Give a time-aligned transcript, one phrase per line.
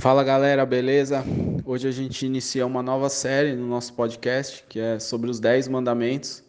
[0.00, 1.24] Fala galera, beleza?
[1.64, 5.68] Hoje a gente inicia uma nova série no nosso podcast que é sobre os 10
[5.68, 6.42] mandamentos.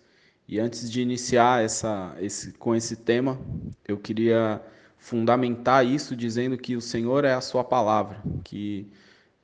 [0.47, 3.39] E antes de iniciar essa, esse, com esse tema,
[3.87, 4.61] eu queria
[4.97, 8.87] fundamentar isso dizendo que o Senhor é a Sua palavra, que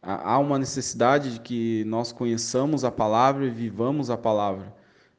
[0.01, 4.73] há uma necessidade de que nós conheçamos a palavra e vivamos a palavra.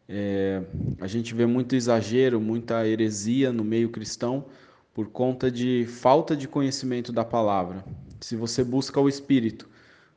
[0.08, 0.62] É,
[1.00, 4.44] a gente vê muito exagero, muita heresia no meio cristão
[4.92, 7.84] por conta de falta de conhecimento da palavra.
[8.22, 9.68] Se você busca o Espírito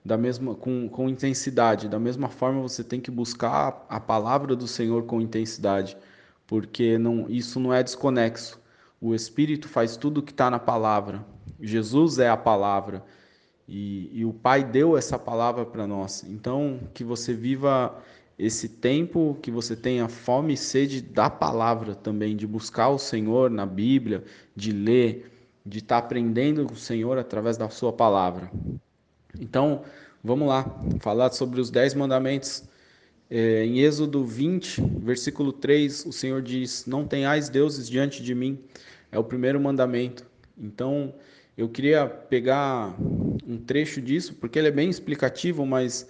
[0.04, 4.68] da mesma com, com intensidade, da mesma forma você tem que buscar a palavra do
[4.68, 5.98] Senhor com intensidade,
[6.46, 8.62] porque não, isso não é desconexo.
[9.02, 11.26] O Espírito faz tudo o que está na palavra.
[11.60, 13.04] Jesus é a palavra
[13.68, 16.24] e, e o Pai deu essa palavra para nós.
[16.24, 17.98] Então, que você viva
[18.38, 23.50] esse tempo, que você tenha fome e sede da palavra também, de buscar o Senhor
[23.50, 24.24] na Bíblia,
[24.56, 25.35] de ler
[25.66, 28.52] de estar tá aprendendo com o Senhor através da sua palavra.
[29.40, 29.82] Então,
[30.24, 30.64] vamos lá,
[31.00, 32.64] falar sobre os dez mandamentos.
[33.30, 38.60] É, em Êxodo 20, versículo 3, o Senhor diz: Não tenhais deuses diante de mim.
[39.12, 40.26] É o primeiro mandamento.
[40.58, 41.14] Então,
[41.58, 42.96] eu queria pegar
[43.48, 46.08] um trecho disso, porque ele é bem explicativo, mas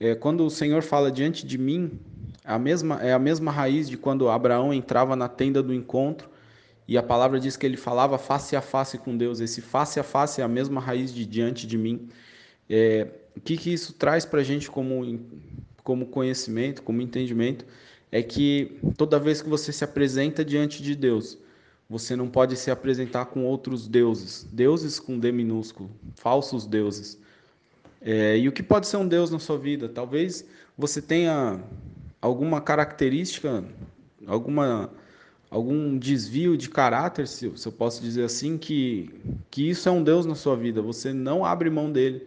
[0.00, 1.98] é, quando o Senhor fala diante de mim,
[2.44, 6.28] a mesma, é a mesma raiz de quando Abraão entrava na tenda do encontro
[6.88, 9.40] e a palavra diz que ele falava face a face com Deus.
[9.40, 12.08] Esse face a face é a mesma raiz de diante de mim.
[12.70, 15.20] É, o que, que isso traz para a gente como,
[15.82, 17.64] como conhecimento, como entendimento?
[18.12, 21.36] É que toda vez que você se apresenta diante de Deus,
[21.90, 27.18] você não pode se apresentar com outros deuses, deuses com D minúsculo, falsos deuses.
[28.00, 29.88] É, e o que pode ser um Deus na sua vida?
[29.88, 30.44] Talvez
[30.78, 31.60] você tenha
[32.20, 33.64] alguma característica,
[34.26, 34.90] alguma
[35.50, 39.10] algum desvio de caráter, se, eu posso dizer assim, que,
[39.50, 42.26] que isso é um Deus na sua vida, você não abre mão dele.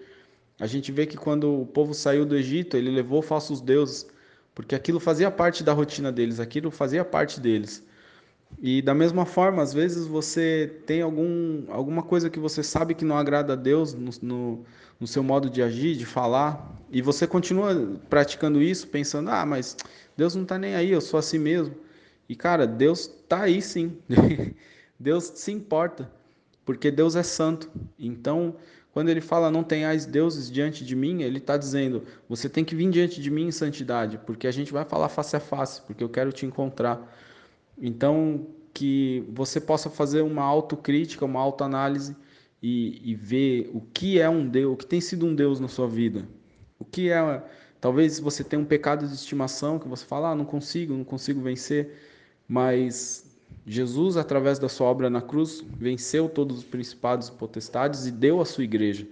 [0.59, 4.07] A gente vê que quando o povo saiu do Egito, ele levou falsos deuses,
[4.53, 7.83] porque aquilo fazia parte da rotina deles, aquilo fazia parte deles.
[8.61, 13.05] E da mesma forma, às vezes você tem algum, alguma coisa que você sabe que
[13.05, 14.65] não agrada a Deus no, no,
[14.99, 19.77] no seu modo de agir, de falar, e você continua praticando isso, pensando: ah, mas
[20.17, 21.73] Deus não está nem aí, eu sou assim mesmo.
[22.29, 23.97] E cara, Deus tá aí sim.
[24.99, 26.11] Deus se importa,
[26.63, 27.71] porque Deus é santo.
[27.97, 28.55] Então,
[28.91, 32.75] quando ele fala não tenhais deuses diante de mim, ele está dizendo, você tem que
[32.75, 36.03] vir diante de mim em santidade, porque a gente vai falar face a face, porque
[36.03, 37.17] eu quero te encontrar.
[37.77, 42.15] Então, que você possa fazer uma autocrítica, uma autoanálise
[42.61, 45.67] e, e ver o que é um Deus, o que tem sido um Deus na
[45.67, 46.27] sua vida.
[46.77, 47.43] O que é.
[47.81, 51.41] Talvez você tenha um pecado de estimação que você fala, ah, não consigo, não consigo
[51.41, 51.93] vencer
[52.49, 53.29] mas
[53.63, 58.41] Jesus, através da sua obra na cruz, venceu todos os principados e potestades e deu
[58.41, 59.07] a sua igreja.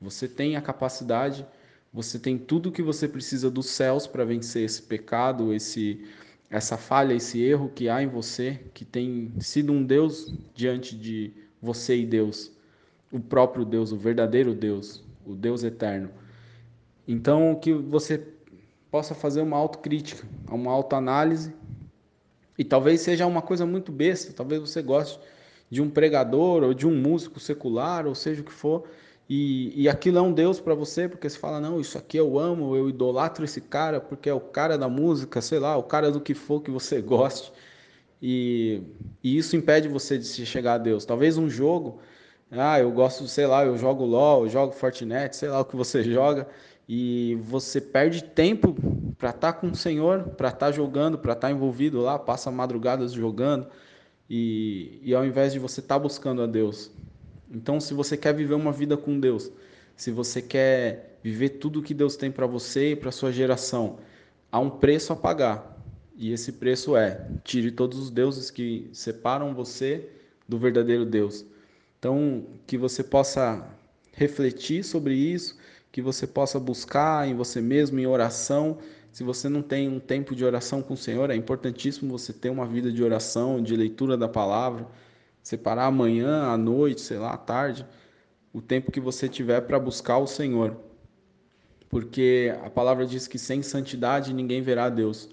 [0.00, 1.46] Você tem a capacidade,
[1.92, 6.04] você tem tudo o que você precisa dos céus para vencer esse pecado, esse
[6.50, 11.32] essa falha, esse erro que há em você, que tem sido um Deus diante de
[11.62, 12.50] você e Deus,
[13.12, 16.10] o próprio Deus, o verdadeiro Deus, o Deus eterno.
[17.06, 18.26] Então, que você
[18.90, 21.54] possa fazer uma autocrítica, uma autoanálise
[22.60, 25.18] e talvez seja uma coisa muito besta, talvez você goste
[25.70, 28.86] de um pregador ou de um músico secular, ou seja o que for,
[29.26, 32.38] e, e aquilo é um Deus para você, porque você fala, não, isso aqui eu
[32.38, 36.10] amo, eu idolatro esse cara, porque é o cara da música, sei lá, o cara
[36.10, 37.50] do que for que você goste.
[38.20, 38.82] E,
[39.24, 41.06] e isso impede você de se chegar a Deus.
[41.06, 42.00] Talvez um jogo,
[42.52, 45.76] ah, eu gosto, sei lá, eu jogo LOL, eu jogo Fortnite, sei lá o que
[45.76, 46.48] você joga,
[46.88, 48.74] e você perde tempo
[49.16, 52.18] para estar tá com o Senhor, para estar tá jogando, para estar tá envolvido lá,
[52.18, 53.66] passa madrugadas jogando,
[54.28, 56.90] e, e ao invés de você estar buscando a Deus.
[57.50, 59.50] Então, se você quer viver uma vida com Deus,
[59.96, 63.98] se você quer viver tudo o que Deus tem para você e para sua geração,
[64.50, 65.78] há um preço a pagar.
[66.16, 70.08] E esse preço é: tire todos os deuses que separam você
[70.48, 71.44] do verdadeiro Deus.
[72.00, 73.62] Então, que você possa
[74.14, 75.58] refletir sobre isso,
[75.92, 78.78] que você possa buscar em você mesmo, em oração.
[79.12, 82.48] Se você não tem um tempo de oração com o Senhor, é importantíssimo você ter
[82.48, 84.88] uma vida de oração, de leitura da palavra,
[85.42, 87.86] separar amanhã, à noite, sei lá, à tarde,
[88.50, 90.74] o tempo que você tiver para buscar o Senhor.
[91.90, 95.28] Porque a palavra diz que sem santidade ninguém verá a Deus.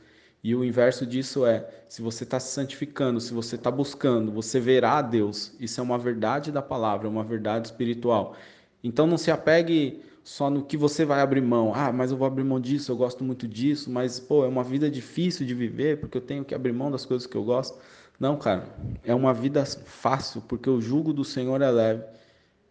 [0.48, 4.62] E o inverso disso é: se você está se santificando, se você está buscando, você
[4.62, 5.52] verá a Deus.
[5.60, 8.34] Isso é uma verdade da palavra, uma verdade espiritual.
[8.82, 11.74] Então não se apegue só no que você vai abrir mão.
[11.76, 14.64] Ah, mas eu vou abrir mão disso, eu gosto muito disso, mas pô, é uma
[14.64, 17.78] vida difícil de viver porque eu tenho que abrir mão das coisas que eu gosto.
[18.18, 18.70] Não, cara,
[19.04, 22.04] é uma vida fácil porque o jugo do Senhor é leve.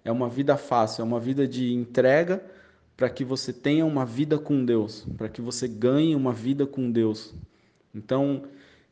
[0.02, 2.42] é uma vida fácil, é uma vida de entrega
[2.96, 6.90] para que você tenha uma vida com Deus, para que você ganhe uma vida com
[6.90, 7.34] Deus.
[7.96, 8.42] Então,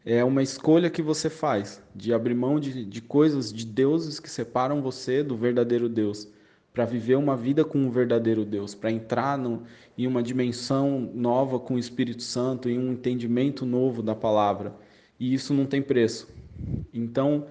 [0.05, 4.31] é uma escolha que você faz de abrir mão de, de coisas, de deuses que
[4.31, 6.27] separam você do verdadeiro Deus,
[6.73, 9.63] para viver uma vida com o verdadeiro Deus, para entrar no,
[9.97, 14.75] em uma dimensão nova com o Espírito Santo, em um entendimento novo da palavra.
[15.21, 16.29] E isso não tem preço.
[16.93, 17.47] Então,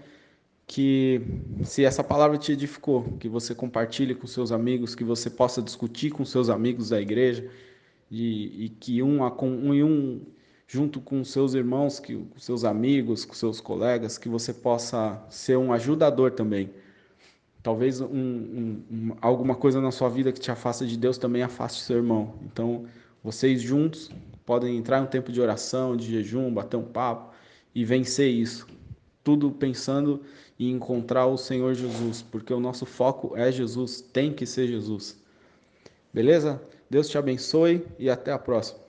[0.65, 1.21] que
[1.63, 6.09] se essa palavra te edificou, que você compartilhe com seus amigos, que você possa discutir
[6.09, 7.47] com seus amigos da igreja
[8.09, 10.21] e, e que um, um um
[10.67, 15.57] junto com seus irmãos, que com seus amigos, com seus colegas, que você possa ser
[15.57, 16.71] um ajudador também.
[17.61, 21.43] Talvez um, um, um, alguma coisa na sua vida que te afasta de Deus também
[21.43, 22.35] afaste seu irmão.
[22.43, 22.85] Então,
[23.23, 24.11] vocês juntos
[24.45, 27.33] podem entrar em um tempo de oração, de jejum, bater um papo
[27.73, 28.67] e vencer isso.
[29.23, 30.21] Tudo pensando
[30.59, 35.17] em encontrar o Senhor Jesus, porque o nosso foco é Jesus, tem que ser Jesus.
[36.13, 36.61] Beleza?
[36.89, 38.82] Deus te abençoe e até a próxima.